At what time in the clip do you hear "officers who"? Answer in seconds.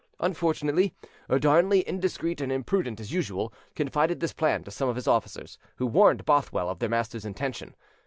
5.07-5.85